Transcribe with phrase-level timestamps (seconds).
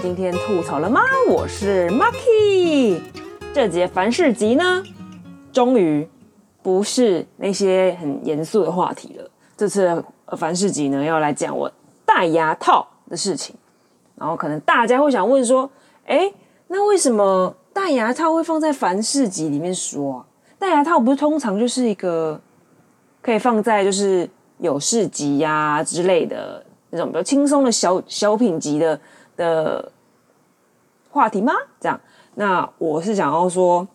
[0.00, 1.00] 今天吐槽了吗？
[1.28, 3.00] 我是 Maki。
[3.52, 4.84] 这节凡事集呢，
[5.52, 6.08] 终于
[6.62, 9.28] 不是那些很严肃的话题了。
[9.56, 10.04] 这次
[10.36, 11.70] 凡事集呢，要来讲我
[12.06, 13.56] 戴牙套的事情。
[14.14, 15.68] 然后可能大家会想问说，
[16.06, 16.32] 哎，
[16.68, 20.26] 那为什么戴牙套会放在凡事集里面说啊？
[20.60, 22.40] 戴牙套不是通常就是一个
[23.20, 28.98] 可以放在就是有事集呀、之类的那种比较轻松的小小品集的
[29.38, 29.90] 的
[31.10, 31.54] 话题吗？
[31.80, 31.98] 这样，
[32.34, 33.86] 那我是想要说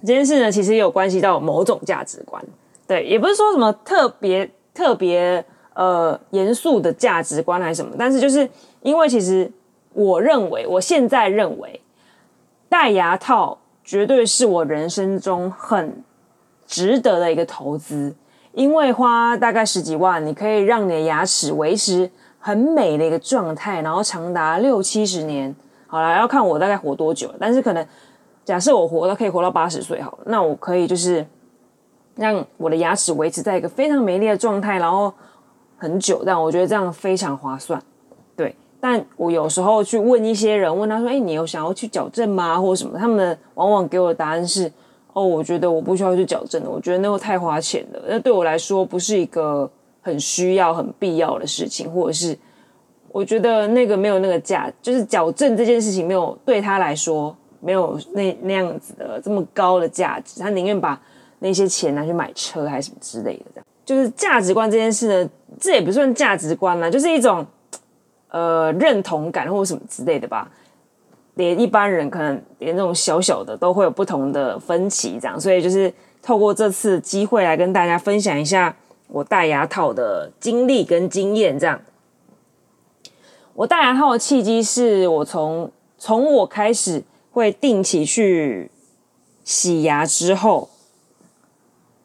[0.00, 2.42] 这件事呢，其实也有关系到某种价值观，
[2.86, 8.48] 对，也不是说什么特别特别呃严肃的价值观还是什么，但是就是
[8.80, 9.50] 因为其实
[9.92, 11.80] 我认为，我现在认为
[12.68, 16.02] 戴牙套绝对是我人生中很
[16.66, 18.14] 值得的一个投资，
[18.52, 22.10] 因为花大概十几万，你可以让你的牙齿维持。
[22.48, 25.54] 很美的一个状态，然后长达六七十年。
[25.86, 27.86] 好了，要看我大概活多久，但是可能
[28.42, 31.26] 假设我活到可以活到八十岁好了，那我可以就是
[32.14, 35.12] 让我的牙齿维持在一个非常美丽的状态，然后
[35.76, 36.22] 很久。
[36.24, 37.78] 但我觉得这样非常划算，
[38.34, 38.56] 对。
[38.80, 42.58] 但我有时候去问一些人，问他说：“哎，你有想要去矫正吗？
[42.58, 44.72] 或者什么？”他们往往给我的答案是
[45.12, 49.70] ：“哦，我觉得我不需要去矫正的，我觉得那个太花钱了，那对我来说不是一个。”
[50.08, 52.36] 很需要、很必要的事情，或者是
[53.12, 61.00] 我觉得那个没有那个价，就是矫正这件事情没有对他来说没有那那样子的这么高的价值，他宁愿把
[61.38, 63.44] 那些钱拿去买车还是什么之类的。
[63.54, 67.46] 这样就是价值观这件事呢，这也不算价值观啦，就是一种
[68.30, 70.50] 呃认同感或什么之类的吧。
[71.34, 78.74] 连一般人可能连那种小小的都会有不同的分歧，这样，所以就是透过这次机会来跟大家分享一下。
[79.08, 81.80] 我戴牙套的经历跟经验，这样。
[83.54, 87.02] 我戴牙套的契机是我从从我开始
[87.32, 88.70] 会定期去
[89.42, 90.68] 洗牙之后，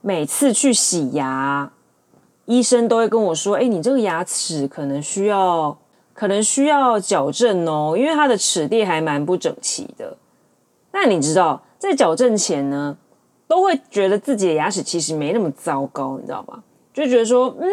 [0.01, 1.71] 每次去洗牙，
[2.45, 5.77] 医生都会跟我说：“哎，你这个牙齿可能需要，
[6.13, 10.17] 可能需要矫正哦，因为它的齿列还蛮不整齐的。”
[10.91, 12.97] 那你知道，在矫正前呢，
[13.47, 16.63] 都会觉得自己的牙齿其实没那么糟糕，你知道吗？
[16.93, 17.67] 就觉得说，嗯，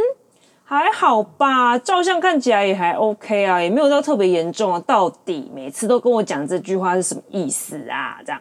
[0.64, 4.82] 还好吧，照相看起来也还 OK 啊，也没有到特别严重啊。
[4.86, 8.18] 到底每次都跟我讲这句话是什么意思啊？
[8.24, 8.40] 这样，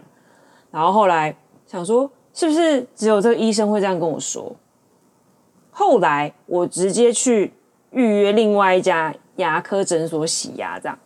[0.72, 1.36] 然后后来
[1.68, 4.56] 想说，是不是只有这个医生会这样跟我说？
[5.70, 7.54] 后来我直接去
[7.92, 10.98] 预约另外一家牙科诊所洗牙，这样，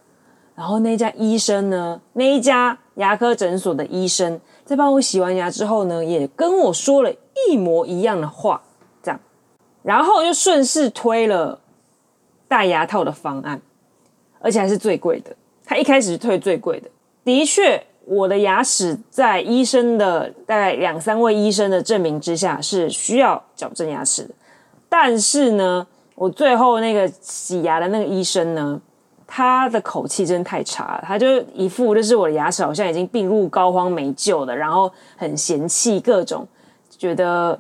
[0.54, 7.12] 然后那家医生呢，那一家牙科诊所的医生在帮我洗完牙之后呢，也跟我说了
[7.50, 8.62] 一模一样的话。
[9.84, 11.60] 然后就顺势推了
[12.48, 13.62] 戴牙套的方案，
[14.40, 15.36] 而且还是最贵的。
[15.66, 16.90] 他一开始是推最贵的。
[17.26, 24.34] 的确，我的牙齿在医生的大概两三位医生的证明之下是需要矫正牙齿的。
[24.88, 25.86] 但是呢，
[26.16, 28.80] 我最后那个洗牙的那个医生呢，
[29.28, 36.48] 他的口气真的太差了，他就一副就是我的牙齿好像已经病入膏肓没救了，然后很嫌弃各种，
[36.98, 37.60] 觉得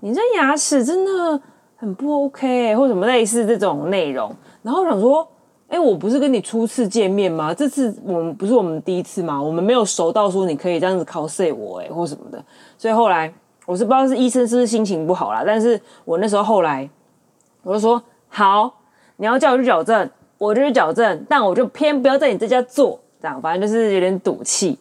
[0.00, 1.42] 你这牙齿真的。
[1.80, 5.26] 很不 OK，或什么类似这种内容，然后我想说，
[5.68, 7.54] 哎，我不是跟你初次见面吗？
[7.54, 9.40] 这次我们不是我们第一次吗？
[9.40, 12.44] 我们没有熟到说你可以这样子 cos 我，哎，或什么的。
[12.76, 13.32] 所以后来
[13.64, 16.90] 我是不知道是医生是不是心情不好啦，但是我那时候后来
[17.62, 18.74] 我就说，好，
[19.14, 24.76] 你要叫我去矫正，我就去矫正，但我就偏不要在你这家做，这样，反正就是有点赌气。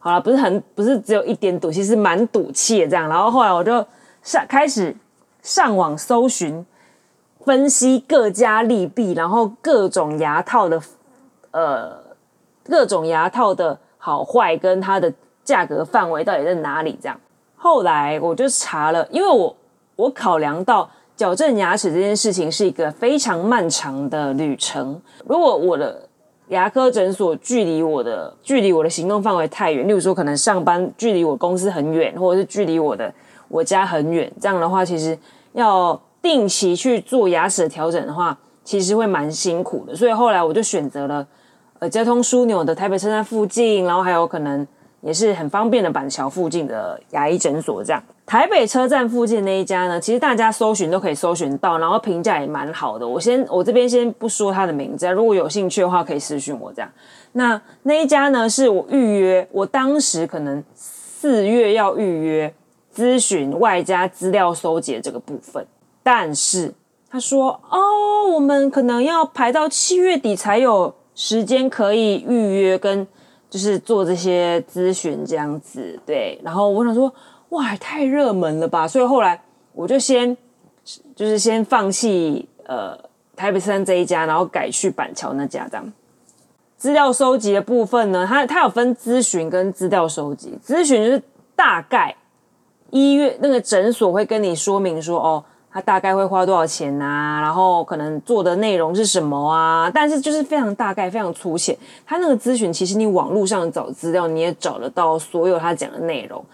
[0.00, 3.08] 好了，不是很，不是只有一点赌气，是蛮赌气的这样。
[3.08, 3.86] 然后后来我就
[4.24, 4.92] 下开始。
[5.42, 6.64] 上网搜寻，
[7.44, 10.80] 分析各家利弊，然后各种牙套的，
[11.50, 11.98] 呃，
[12.64, 15.12] 各种牙套的好坏跟它的
[15.42, 16.98] 价格范围到底在哪里？
[17.00, 17.18] 这样，
[17.56, 19.56] 后来我就查了，因为我
[19.96, 25.00] 我考量到矫正牙齿这件事情是一个非常漫长的旅程。
[25.26, 26.06] 如果我的
[26.48, 33.12] 牙科诊所距离我的距离我的行动范围太远，例如说可能上班距离我公司很远，或者是距离我的。
[33.50, 35.18] 我家很远，这样的话，其实
[35.52, 39.94] 要定期去做牙齿的调整的话，其实会蛮辛苦的。
[39.96, 41.26] 所以后来我就选择了，
[41.80, 44.64] 呃，交通枢纽的台北车站附近，然后还有可能
[45.00, 47.82] 也是很方便的板桥附近的牙医诊所。
[47.82, 53.08] 这样，台北车站附近那一家呢，其实大家搜寻都可以搜寻到，然后评价也蛮好的。
[53.08, 56.88] 我先，我这边先不说它的名字，如果有兴趣的话，可以私讯我这样。
[57.32, 62.54] 那那一家呢，是我预约，我当时可能四月要预约。
[62.94, 65.66] 咨询外加资料收集这个部分，
[66.02, 66.72] 但是
[67.10, 73.06] 他说哦，我们可能要排到七月底才有时间可以预约跟
[73.48, 76.40] 就是做这些咨询这样子，对。
[76.42, 77.12] 然后我想说，
[77.50, 79.40] 哇，太热门了吧，所以后来
[79.72, 80.36] 我就先
[81.16, 82.96] 就是先放弃呃
[83.34, 85.92] 台北车站这一家，然后改去板桥那家这样。
[86.76, 90.56] 资料收集的部分呢，它它有分咨询跟资料收集。
[90.64, 91.22] 咨询就是
[91.54, 92.14] 大概
[92.90, 101.76] 医院那个诊所会跟你说明说，哦，他大概会花多少钱啊，然后可能做的内容是什么啊，但是就是非常大概、非常粗浅。
[102.04, 106.44] 他那个咨询其实你网络上找资料你也找得到所有他讲的内容。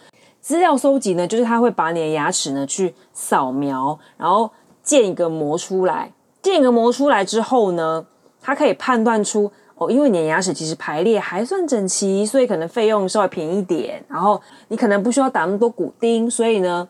[0.40, 4.50] 资料搜集呢，就是他会把你的牙齿呢去扫描，然后
[4.82, 6.12] 建一个模出来。
[6.42, 8.06] 建一个模出来之后呢，
[8.40, 9.50] 它可以判断出。
[9.78, 14.02] 哦，因为你的牙齿其实排列还算整齐，所以可能费用稍微便宜一点。
[14.08, 16.88] 然后你可能不需要打那么多骨钉，所以呢，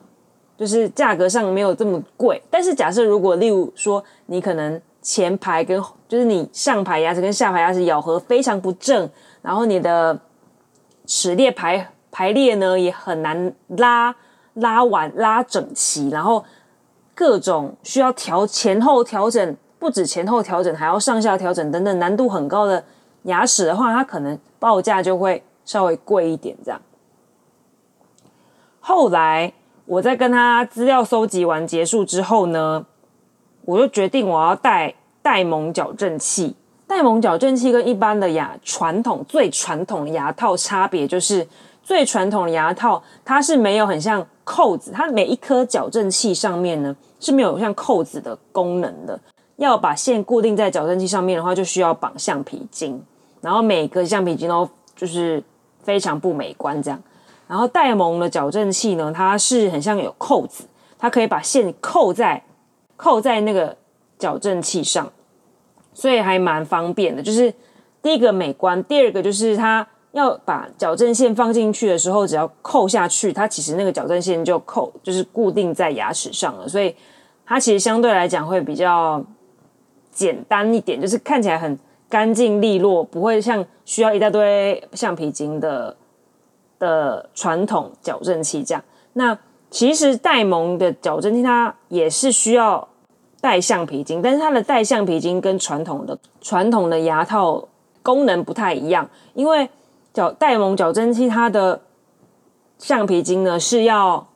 [0.57, 2.41] 就是价格上没有这么贵。
[2.49, 9.11] 但是假设如果例如说你可能前排跟就是你上排牙齿跟下排牙齿咬合非常不正，
[9.43, 10.17] 然后你的
[11.07, 14.15] 齿列排排列呢也很难拉
[14.55, 16.45] 拉完拉整齐，然后
[17.17, 19.57] 各种需要调前后调整。
[19.87, 22.83] 不止前后调整，还要上下调整等等，难度很高的
[23.23, 26.57] 牙齿的话，它可能报价就会稍微贵一点。
[26.65, 26.83] 这样，
[28.81, 29.53] 后来
[29.85, 32.85] 我在跟他资料搜集完结束之后呢，
[33.65, 34.93] 我就决定我要戴
[35.23, 36.57] 戴蒙矫正器。
[36.89, 41.47] 戴蒙矫正器跟一般的牙传统最传统的牙套差别就是，
[41.85, 49.17] 最传统的牙套它是没有很像扣子，它每一颗矫正器上面呢是没有像扣子的功能的。
[49.57, 53.03] 要把线固定在矫正器上面的话，就需要绑橡皮筋，
[53.41, 55.43] 然后每个橡皮筋都就是
[55.83, 57.03] 非常不美观这样。
[57.49, 60.65] 然后戴蒙的矫正器呢，它是很像有扣子，
[60.99, 62.43] 它可以把线扣在
[62.97, 63.75] 扣在那个
[64.19, 65.11] 矫正器上，
[65.95, 67.23] 所以还蛮方便的。
[67.23, 67.55] 就是
[68.03, 76.95] 第一个美观，第二个就是它要把矫正线放进去的时候，只要扣下去，它其实那个矫正线就扣就是固定在牙齿上了，所以
[77.47, 79.25] 它其实相对来讲会比较。
[80.17, 81.79] 简单一点，就是看起来很
[82.09, 85.95] 干净利落，不会像需要一大堆橡皮筋的
[86.79, 88.83] 的传统矫正器这样。
[89.13, 89.39] 那
[89.71, 92.89] 其实戴蒙的矫正器它也是需要
[93.43, 97.69] 带橡皮筋，但是它的带橡皮筋跟传统的传统的牙套
[98.03, 99.69] 功能不太一样，因为
[100.15, 101.83] 矫戴蒙矫正器它的
[102.79, 104.27] 橡皮筋呢是要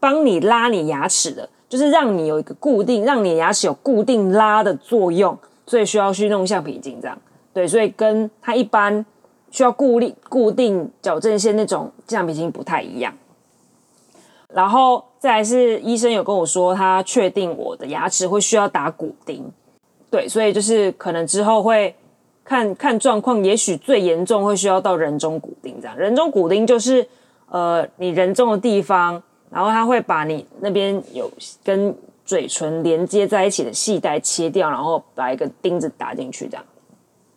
[0.00, 1.50] 帮你拉你牙齿的。
[1.68, 7.18] 就是让你有一个固定，让你的牙齿有固定拉的作用，所以需要去弄橡皮筋这样。
[7.52, 9.04] 对，所以跟它一般
[9.50, 13.12] 需要固定固定矫正线那种橡皮筋不太一样。
[14.54, 19.44] 然后再来是医生有跟我说，他确定我的牙齿会需要打骨钉。
[20.10, 21.94] 对，所以就是可能之后会
[22.44, 25.94] 看看状况，也许最严重会需要到人中骨钉这样。
[25.98, 27.06] 人中骨钉就是
[27.50, 29.22] 呃，你人中的地方。
[29.50, 31.30] 然后他会把你那边有
[31.64, 36.64] 跟嘴唇连接在一起的系带切掉，然后把一个钉子打进去，这样。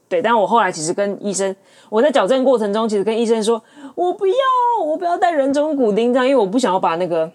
[0.10, 1.56] 对，但我后来其实跟医生，
[1.90, 3.64] 我在矫正过程中，其实跟医生说，
[3.96, 4.36] 我不要，
[4.86, 7.32] 我不要戴人中骨钉这样，因为我不想要把那个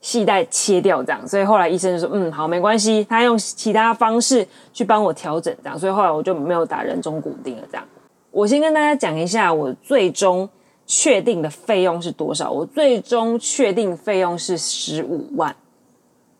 [0.00, 1.28] 系带切掉这样。
[1.28, 5.78] 所以后来医生就说，嗯，好，没关系，他用其他方式去帮我调整这样。
[5.78, 7.86] 所以后来我就没有打人中骨钉了这样。
[8.32, 10.48] 我先跟大家讲一下我最终。
[10.86, 12.48] 确定的费用是多少？
[12.48, 15.54] 我最终确定费用是十五万，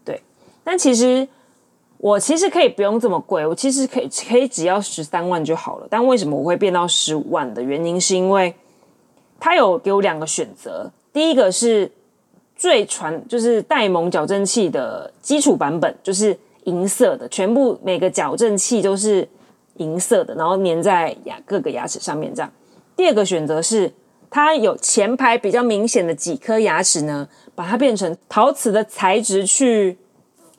[0.04, 0.22] 对。
[0.62, 1.26] 但其实
[1.98, 5.88] 我其实可以不用这么贵，我其实可以可以只要十三万就好了。
[5.90, 8.54] 但为什么我会变到十五万的原因，是因为
[9.40, 10.88] 他有给我两个选择。
[11.12, 11.90] 第一个是
[12.54, 19.28] 最传，就是戴蒙矫正器的基础版本，就是银色的，全部每个矫正器都是
[19.78, 22.52] 银色的，然后粘在牙各个牙齿上面这样。
[22.94, 23.92] 第二个选择是。
[24.30, 29.96] 它有前排比较明显的几颗牙齿呢，把它变成陶瓷的材质去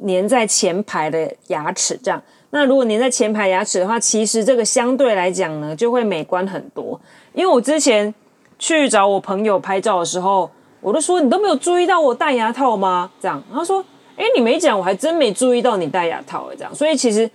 [0.05, 2.21] 粘在前排的牙齿，这样。
[2.49, 6.99] 那如果粘在前排牙齿的话，其实这个相对来讲呢，就会美观很多。
[7.33, 8.13] 因为我之前
[8.57, 10.49] 去找我朋友拍照的时候，
[10.81, 13.11] 我都说，你都没有注意到我戴牙套吗？
[13.19, 13.83] 这样，他说，
[14.15, 16.73] 诶，你没讲，我还真没注意到你戴牙套，这样。
[16.73, 17.29] 所以其实。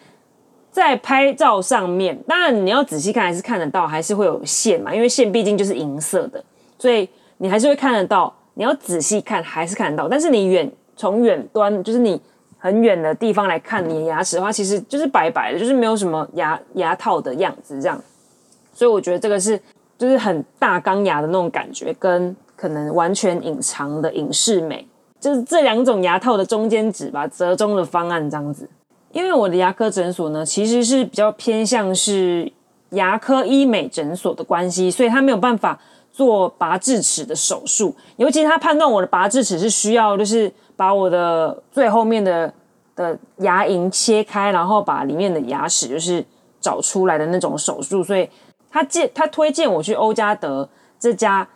[0.73, 6.43] 在拍照上面，当然你要仔细看还是看得到，还是会有线嘛，因为线毕竟就是银色的，
[6.79, 8.35] 所以你还是会看得到。
[8.55, 12.21] 你要仔细看还是看得到，但是你远从远端，就是你
[12.59, 17.99] 很远的地方来看你的牙齿的话，其实就是白白的，就是没有什么牙牙套的样子这样。
[18.75, 19.59] 所以我觉得这个是
[19.97, 24.87] 就是很大钢牙的那种感觉，跟可能完全隐藏的隐适美，
[25.19, 28.69] 就是这两种牙套的中间值吧，折中的方案这样子。
[29.12, 32.50] 因为我的牙科诊所呢，其实是比较偏向是
[32.90, 35.78] 牙科医美诊所的关系，所以他没有办法
[36.11, 37.95] 做拔智齿的手术。
[38.16, 42.52] 尤其他判断我的拔智齿是需要，就是把我的最后面的
[42.97, 46.25] 的牙龈切开，然后把里面的牙齿就是
[46.61, 48.28] 找出来的那种手术，所以
[48.71, 51.47] 他介他推荐我去欧嘉德这家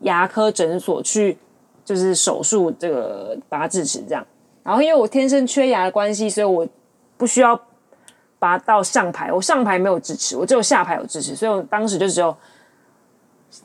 [0.00, 1.38] 牙科诊所去，
[1.84, 4.26] 就是手术这个拔智齿这样。
[4.62, 6.68] 然后因为我天生缺牙的关系，所以我
[7.16, 7.58] 不需要
[8.38, 12.36] 拔到上排，我上排没有智齿，我只有下排有智齿，所以我当时就只有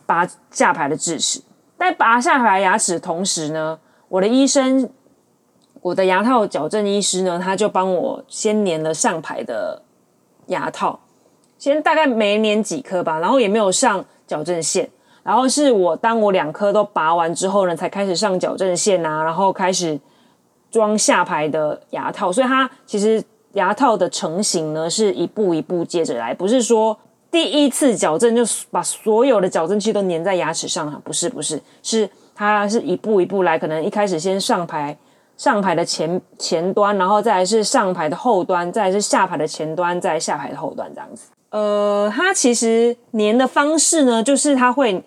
[0.06, 1.42] 拔下排的智齿。
[1.78, 4.90] 在拔下排牙齿同时呢，我的医生，
[5.82, 9.82] 我的牙套矫正医师呢，他就帮我先粘了上排的
[10.48, 11.02] 牙套，
[11.58, 14.90] 先大概没粘几颗吧，然后也没有上矫正线。
[15.24, 20.00] 然后是我当我两颗都拔完之后呢，才开始上矫正线啊，然后开始。
[20.75, 26.98] 装下排的牙套，所以它其实牙套的成型呢是一步一步接着来，不是说
[27.32, 34.98] 第一次矫正就把所有的矫正器都粘在牙齿上，不是不是，是它是一步一步来，可能一开始先上排
[35.38, 41.27] 上排的前前端，然后再来是上排的后端，再来是下排的前端，再来下排的后端这样子。
[41.51, 45.01] 呃，它其实粘的方式呢，就是它会，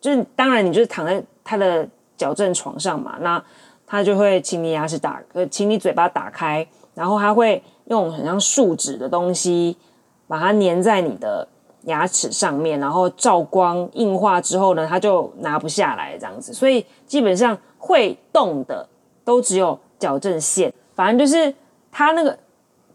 [0.00, 1.86] 就是当然你就是躺在它的
[2.16, 3.44] 矫正床上嘛，那。
[3.86, 9.76] 他就会请你牙齿打，呃，请你嘴巴打开，然后他会用很像树脂的东西
[10.26, 11.46] 把它粘在你的
[11.84, 16.52] 牙齿上面，然后照光硬化之后呢，它就拿不下来这样子。
[16.52, 18.88] 所以基本上会动的
[19.24, 21.54] 都只有矫正线，反正就是
[21.92, 22.36] 它那个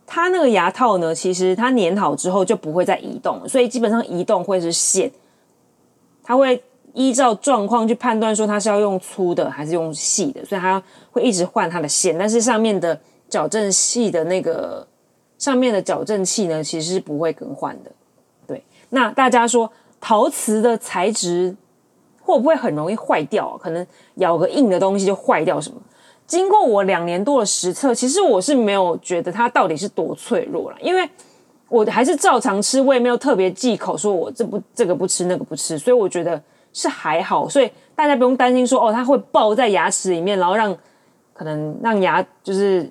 [0.05, 5.09] 它那个牙套呢，其实它粘好之后就不会再移动，所以基本上移动会是线，
[6.21, 6.61] 它会。
[6.93, 10.81] 依照状况去判断，说它是要用粗的还是用细的，所以它
[11.11, 12.17] 会一直换它的线。
[12.17, 14.85] 但是上面的矫正器的那个
[15.37, 17.91] 上面的矫正器呢，其实是不会更换的。
[18.45, 21.55] 对，那大家说陶瓷的材质
[22.21, 23.57] 会不会很容易坏掉啊？
[23.57, 25.79] 可能咬个硬的东西就坏掉什么？
[26.27, 31.09] 经过我两年多的实测，其实我是没有觉得它到底是多脆弱了，因为
[31.69, 36.41] 我还是照常吃，我也没有特别忌口，说我这不这个不吃那个不吃，所以我觉得。
[36.73, 40.75] 是还好，所以大家不用担心说哦，它会爆在牙齿里面，然后让
[41.33, 42.89] 可能让牙就是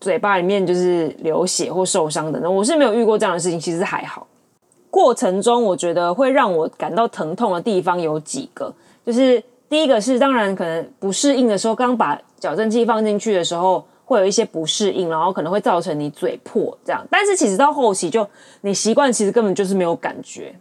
[0.00, 2.38] 嘴巴里面就是流血或受伤的。
[2.40, 4.26] 那我是没有遇过这样的事情，其实还好。
[4.90, 8.72] 过程中我觉得会让我感到疼痛的地方有几个，
[9.04, 17.06] 就是第一个是当然可能不适应的时候，刚把矫正器放进去的时候会有一些不适应，然后可能会造成你嘴破这样。
[17.10, 18.26] 但是其实到后期就
[18.62, 20.54] 你习惯，其实根本就是没有感觉。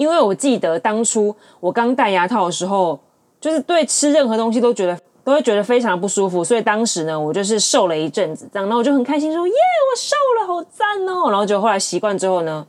[0.00, 2.98] 因为我记得当初我刚戴牙套的时候，
[3.38, 12.66] 就是对吃任何东西都觉得都会觉得非常不舒服，所以当时呢，我就是瘦了一阵子，这样，然后我就很开心说：“耶，我瘦了，好赞哦！”然后就后来习惯之后呢，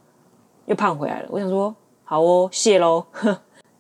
[0.65, 1.27] 又胖回来了。
[1.31, 1.73] 我想说
[2.03, 3.05] ：“好哦，谢喽。”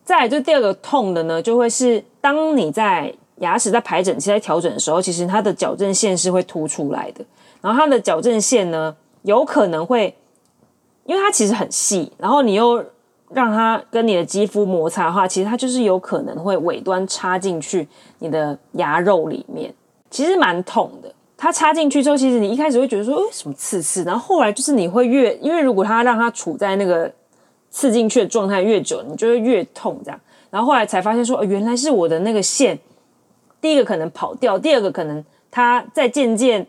[0.05, 7.25] 再来就第二个痛的呢，就会是当你在牙齿在排整齐、在调整的时候，其实它的矫正线是会凸出来的，
[7.59, 10.15] 然后它的矫正线呢，有可能会，
[11.03, 12.81] 因为它其实很细，然后你又。
[13.33, 17.87] 让它跟你的肌肤摩擦的话，其实它就是有可能会尾端插进去
[18.19, 19.73] 你的牙肉里面，
[20.09, 21.13] 其实蛮痛的。
[21.37, 24.03] 它插进去之后，其实你一开始会觉得说，为什么刺刺？
[24.03, 27.11] 然后后来就是你会越，因为如果它让它处在那个
[27.71, 30.19] 刺进去的状态越久，你就会越痛这样。
[30.51, 32.77] 然后后来才发现说，原来是我的那个线，
[33.59, 36.67] 第一个可能跑掉，第二个可能它在渐渐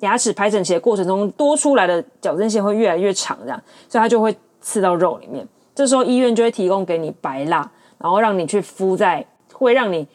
[0.00, 5.46] 牙齿排整齐的过程中多出来的矫正线会越来越长，这样，所以它就会刺到肉里面。
[5.80, 10.06] 这时候医院就会提供给你白蜡，然后让你去敷在会让你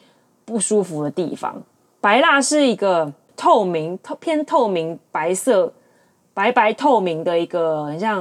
[0.44, 1.60] 不舒服的地方。
[2.00, 5.72] 白蜡是一个透明、透偏透明白色、
[6.32, 8.20] 白白透明的一个，很像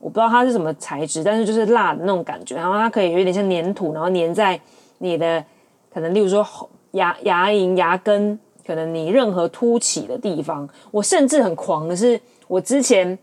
[0.00, 2.56] 我不知道它是什么材质，但是就是蜡的那种感觉。
[2.56, 4.60] 然后它可以有点像粘土，然后粘在
[4.98, 5.44] 你的
[5.92, 6.44] 可能，例如说
[6.90, 10.68] 牙牙龈、牙根，可能你任何凸起的地方。
[10.90, 13.16] 我甚至很狂的是，我之前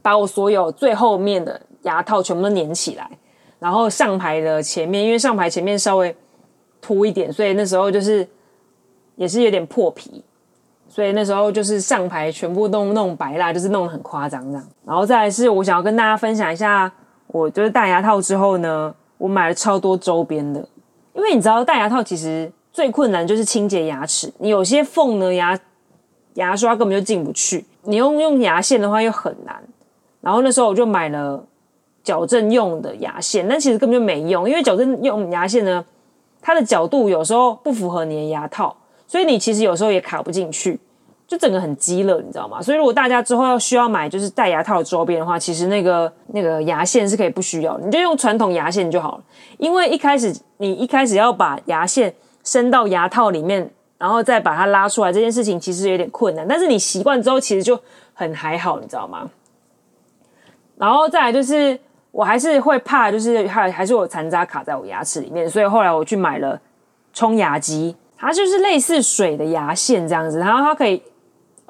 [0.00, 1.60] 把我所有最后面的。
[1.82, 3.10] 牙套全部都粘起来，
[3.58, 6.14] 然后上排的前面，因为上排前面稍微
[6.80, 8.26] 凸一点，所以那时候就是
[9.16, 10.22] 也是有点破皮，
[10.88, 14.66] 所以那时候就是上排全部弄弄白蜡，就是弄得很夸张这样。
[14.84, 16.92] 然后再来是我想要跟大家分享一下，
[17.28, 20.60] 我就是戴牙套之后呢，我买了超多周边的，
[21.14, 25.58] 因为你知道戴牙套其实最困难就是清洁牙齿，你有些缝呢牙
[26.34, 29.62] 牙刷根本就进不去，你用用牙线的话又很难，
[30.20, 31.42] 然后那时候我就买了。
[32.02, 35.84] 矫正用的牙线，但其实根本就没用，因为矫正用牙线呢，
[36.40, 38.74] 它的角度有时候不符合你的牙套，
[39.06, 40.78] 所以你其实有时候也卡不进去，
[41.28, 42.62] 就整个很鸡肋，你知道吗？
[42.62, 49.24] 所以如果大家之后要需要买就是戴牙套的周边的话，其实那个那个牙线是可以不需要，你就用传统牙线就好了。
[49.58, 56.48] 因为一开始你一开始要把牙线伸到牙套里面，然后再把它拉出来，这件事情其实有点困难。
[56.48, 57.78] 但是你习惯之后，其实就
[58.14, 59.30] 很还好，你知道吗？
[60.78, 61.78] 然后再来就是，
[62.10, 66.60] 我还是会怕，就是还还是有残渣卡在我牙齿里面，所以后来我去买了
[67.12, 71.02] 冲牙机，它就是类似水的牙线这样子，然后它可以。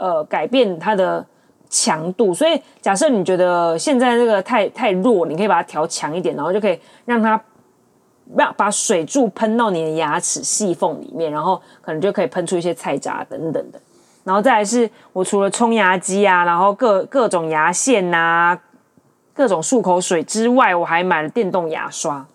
[0.03, 1.23] 呃，改变它的
[1.69, 7.39] 强度，所以假设你觉得现在这个太太弱，你可以把它调强一点，然后就可以让它
[8.35, 13.79] 让把水柱喷到你的牙齿细缝里面，然后可能就可以喷出一些菜渣等等的。
[14.25, 18.59] 然后再来是我除了冲牙机啊，然后各各种牙线啊，
[19.41, 22.27] 各种漱口水之外，我还买了电动牙刷，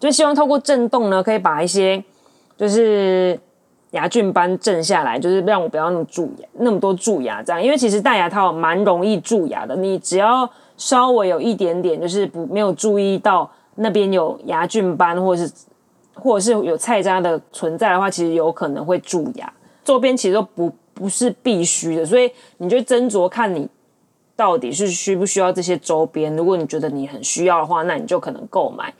[0.00, 2.02] 就希望透过震动呢，可以把一些
[2.56, 3.38] 就是。
[3.92, 7.62] 牙菌斑震下来，就是让我不要那么蛀牙，那么多蛀牙这样。
[7.62, 15.52] 因为其实戴牙套蛮容易蛀牙的，你只要稍微有一点点，就是不没有注意到那边有牙菌斑，或者是
[16.12, 19.50] 或者是有菜渣的存在的话，其实有可能会蛀牙。
[19.82, 23.66] 周边其实都不不是必须的，所以你就斟酌看你
[24.36, 26.36] 到底是需不需要这些周边。
[26.36, 28.92] 如果你觉得你很需要的话，那你就可能购买。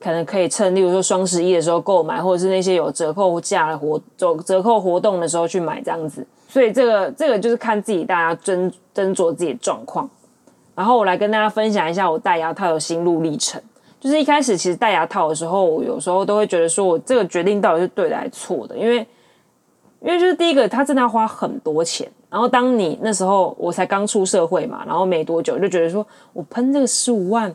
[0.00, 6.26] 可能可以趁，例如说双十一的时候购买，或者是那些有折扣价的活走折扣活动的时候去买这样子。
[6.46, 10.06] 所以这个这个就是看自己，大家斟斟酌自己的状况。
[10.74, 13.58] 然后我来跟大家分享一下我戴牙套的心路历程。
[13.98, 18.98] 就是一开始其实戴牙套的时候，我有时候都会觉得说我这个决定到底是对的还是错的，因为
[20.02, 22.06] 因为就是第一个，它真的要花很多钱。
[22.34, 27.54] 然后当你那时候我才刚出社会嘛，然后没多久就觉得说我喷这个十五万。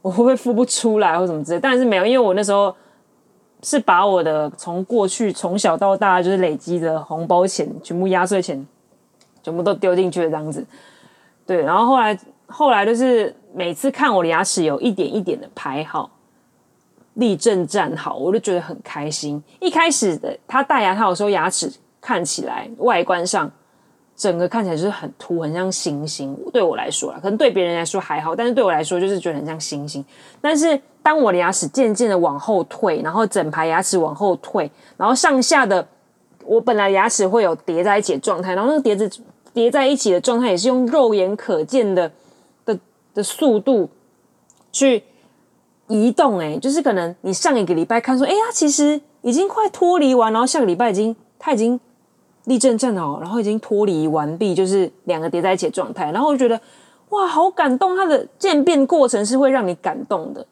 [0.00, 1.60] 我会不会付不出来或什么之类？
[1.60, 2.74] 但是没有，因为我那时候
[3.62, 8.66] 是把我的从过去从小到大就是累积的红包钱，全部压岁钱，
[9.44, 10.66] 全部都丢进去了这样子。
[11.46, 16.10] 对，然后后来后来就是每次看我的牙齿有一点一点的排好，
[17.14, 19.40] 立正站好，我就觉得很开心。
[19.60, 23.48] 一开始的他戴牙套的时候，牙齿看起来外观上。
[24.22, 26.32] 整个看起来就是很凸，很像星星。
[26.52, 30.04] 对我来说啊，可能对别人来说还好，但是对我来说就是觉得很像星星。
[30.40, 35.84] 但是当我的牙齿渐渐的往后退，然后整排牙齿往后退，然后上下的
[36.44, 39.10] 我本来牙齿会有叠在一起的状态，然后那个叠子
[39.52, 42.08] 叠在一起的状态也是用肉眼可见的
[42.64, 42.78] 的
[43.12, 43.90] 的速度
[44.70, 45.02] 去
[45.88, 46.38] 移动。
[46.38, 51.80] 诶，就是可能你上一个礼拜看说，哎呀，其实已经快脱离完，然后下个礼拜已经它已经。
[52.44, 56.10] 立正站好，然后已经脱离完毕，就是两个叠在一起的状态。
[56.10, 56.60] 然后我就觉得，
[57.10, 57.96] 哇，好感动！
[57.96, 60.44] 它的渐变过程是会让你感动的。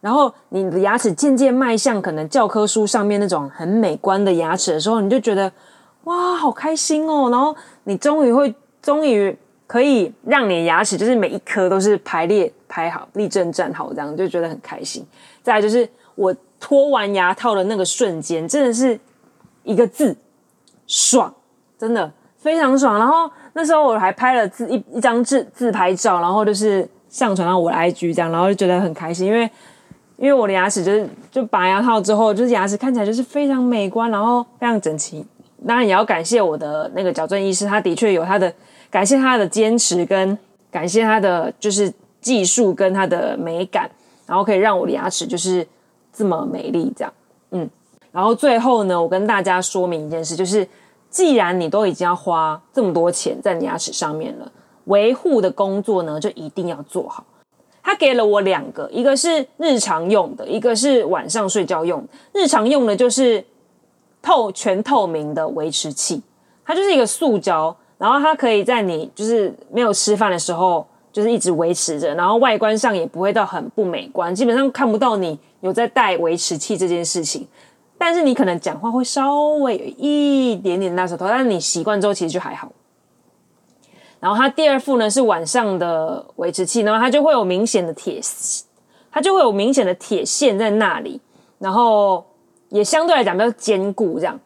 [0.00, 5.52] 然后你的牙齿渐渐迈向可能教科书上面那种很美观的牙齿的时候，你就觉得，
[6.04, 7.28] 哇，好开心哦！
[7.30, 7.54] 然后
[7.84, 15.04] 你终于会，终于可以让你牙齿就是每一颗都是排列排好、立正站好，这样就觉得很开心。
[15.42, 18.98] 再来就是我脱完牙套的那个瞬间，真的是
[19.64, 20.16] 一个字。
[20.86, 21.32] 爽，
[21.78, 22.98] 真的非常爽。
[22.98, 29.50] 然后那时候我还拍了自一一张自自拍照，然后就是上传到我的 IG 这样，然后就觉得很开心，因为
[30.16, 35.24] 因为我的牙齿就是就拔牙套之后，就是牙齿看起来就是非常美观，然后非常整齐。
[35.66, 38.52] 当然也要感谢我的那个矫正医师，他的确有他的
[38.90, 40.38] 感谢他的坚持跟
[40.70, 43.90] 感谢他的就是技术跟他的美感，
[44.26, 45.66] 然后可以让我的牙齿就是
[46.12, 47.12] 这么美丽这样，
[48.16, 50.66] 然后最后呢，我跟大家说明一件事，就是
[51.10, 54.50] 既然你都已经要花这么多钱在你牙齿上面了，
[54.84, 57.22] 维护的工作呢就一定要做好。
[57.82, 62.02] 他给了我两个，一个是日常用的，一个是晚上睡觉用。
[62.32, 63.44] 日常用的就是
[64.22, 66.22] 透全透明的维持器，
[66.64, 77.46] 它就是一个塑胶，然后它可以在你就是没有吃饭的时候，就是一直维持着，然后外观上也不会到很不美观，基本上看不到你有在戴维持器这件事情。
[77.98, 82.70] 但是你可能讲话会稍微有一点点大舌头，但是你习惯之后其实就还好。
[84.20, 88.20] 然后它第二副呢是晚上的维持器，然后它就会有明显的铁，
[89.10, 91.20] 它就会有明显的铁线在那里，
[91.58, 92.24] 然后
[92.68, 94.18] 也相对来讲比较坚固。
[94.18, 94.38] 这样，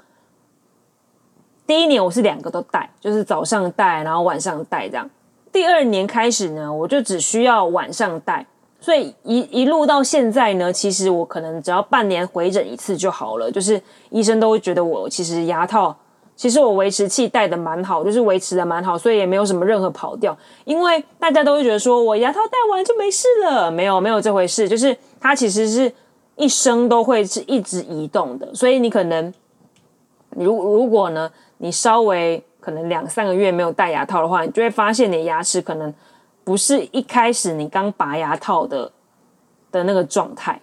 [1.66, 5.08] 第一年我是两个都戴，就是早上戴，然后晚上戴这样。
[5.52, 8.46] 第二年开始呢，我就只需要晚上戴。
[8.80, 13.50] 所以一一路到现在呢，其实我可能只要半年回诊一次就好了。
[13.50, 15.94] 就是医生都会觉得我其实牙套，
[16.34, 20.36] 其实我维持器戴的蛮好，就是维持的蛮好，所以也没有什么任何跑掉。
[20.64, 25.92] 因为大家都会觉得说我牙套戴完就没事了，没有没有这回事，就是它其实是
[26.36, 28.54] 一生都会是一直移动的。
[28.54, 29.32] 所以你可能
[30.30, 35.92] 如如果呢，你稍微可能两三个月没有戴牙套的话，你就会发现你的牙齿可能
[36.44, 38.90] 不是一开始你刚拔牙套的
[39.70, 40.60] 的那个状态。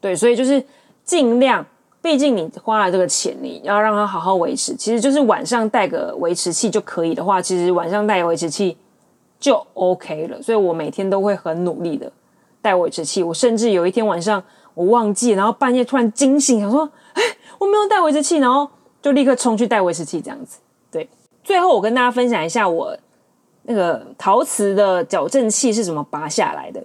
[0.00, 0.64] 对，所以就是
[1.04, 1.64] 尽量，
[2.00, 4.74] 毕竟你花了这个钱，你要让它好好维持。
[4.74, 8.78] 其实就是晚上戴个维持器就可以的话，其实晚上戴维持器
[9.38, 10.40] 就 OK 了。
[10.40, 12.10] 所以我每天都会很努力的
[12.62, 13.22] 戴维持器。
[13.22, 17.22] 我甚至有一天晚上我忘记，然后半夜突然惊醒，想说，哎，
[17.58, 18.66] 我没有戴维持器，然后
[19.02, 20.60] 就立刻冲去戴维持器，这样子。
[20.90, 21.06] 对，
[21.44, 22.96] 最后我跟大家分享一下我
[23.70, 26.82] 那个陶瓷的矫正器是怎么拔下来的。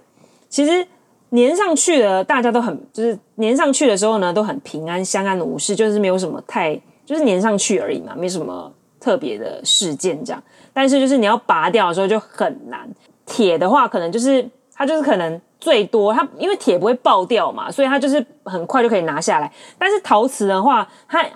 [0.48, 0.86] 其实。
[1.32, 10.40] 粘上去的，大家都很就是粘上去的时候呢，都很平安、相安无事，就是没有什么太就是粘上去而已嘛，没什么特别的事件这样。
[10.72, 12.88] 但是就是你要拔掉的时候就很难。
[13.26, 19.52] 铁的话，可能就是它就是可能最多它因为铁不会爆掉嘛，所以它就是很快就可以拿下来。
[19.76, 21.26] 但是陶瓷的话，它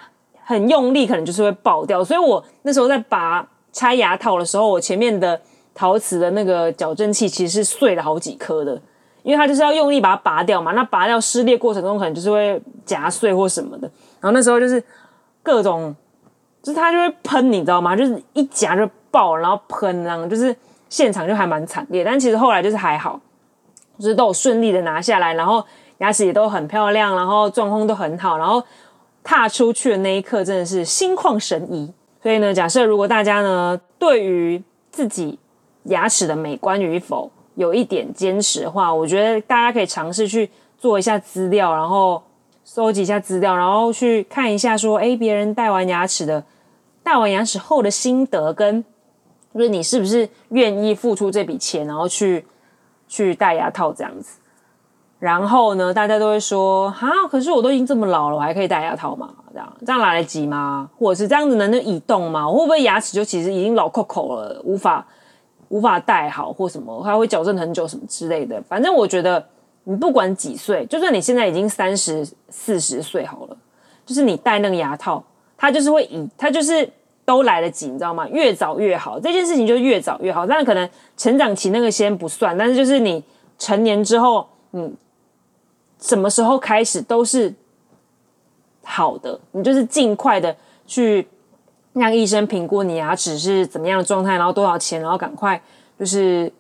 [0.45, 2.03] 很用力，可能就是会爆掉。
[2.03, 5.41] 所以我那时候在拔拆牙套的时候，我前面的
[5.75, 8.81] 陶瓷的那个矫正器其实是碎了好几颗的。
[9.23, 13.83] 因为它就是要用力把它拔掉嘛，那拔掉撕裂过程中可能就是会夹碎或什么的，
[14.19, 14.83] 然后那时候就是
[15.43, 15.95] 各种，
[16.63, 17.95] 就是它就会喷，你知道吗？
[17.95, 20.57] 就是一夹就爆，然后喷，然后就是
[20.89, 22.03] 现场就还蛮惨烈。
[22.03, 23.21] 但其实后来就是还好，
[23.99, 25.63] 就是都有顺利的拿下来，然后
[25.99, 28.65] 牙齿也都很漂亮，然后状况都很好，然后
[29.23, 31.93] 踏出去的那一刻真的是心旷神怡。
[32.23, 35.39] 所以呢，假设如果大家呢对于自己
[35.85, 42.23] 牙齿的美观与否，有一点坚持的话，我觉得大家可以尝试去做一下资料，然后
[42.65, 46.45] 搜集一下资料，然后去看一下说，哎，别人戴完牙齿的，
[47.03, 48.85] 戴完牙齿后的心得，跟
[49.55, 52.45] 就是你是不是愿意付出这笔钱，然后去
[53.09, 54.40] 去戴牙套这样子。
[55.21, 59.31] 然后呢，大家都会说，哈，可是我都已经这么老了，我还可以戴牙套吗？
[59.53, 60.91] 这样这样来得及吗？
[60.99, 62.49] 或者是这样子能移动吗？
[62.49, 65.07] 我会不会牙齿就其实已经老扣扣了，无法？
[65.69, 68.61] 无法戴好或什么，还会矫正很久什么之类的。
[68.63, 69.47] 反正我觉得，
[69.85, 73.57] 你不管几岁，就算你现在已经三十四十岁好了，
[74.05, 75.23] 就是你戴那个牙套，
[75.57, 76.91] 它就是会以，它就是
[77.25, 78.27] 都来得及，你知道吗？
[78.31, 80.45] 越早越好，这件事情就越早越好。
[80.45, 83.23] 但是可能成长期那个先不算，但是就是你
[83.57, 84.93] 成年之后，你
[86.01, 87.55] 什么时候开始都是
[88.83, 91.29] 好的，你就是尽快的去。
[91.93, 95.61] 让医生评估你牙齿是怎么样的状态，然后多少钱，然后赶快
[95.99, 96.51] 就是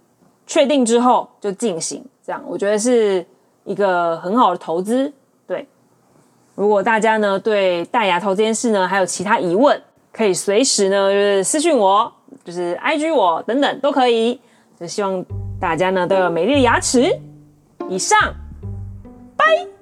[0.44, 3.24] 确定之后就进行，这样我觉得是
[3.62, 5.10] 一个很好的投资。
[5.46, 5.64] 对，
[6.56, 9.80] 如果大家呢对戴牙套这件事呢还有其他疑问，
[10.12, 14.40] 可以随时呢就是私讯我，就是 IG 我等等都可以。
[14.80, 15.24] 就希望
[15.60, 17.16] 大家呢都有美丽的牙齿。
[17.88, 18.18] 以上
[19.40, 19.79] Bye.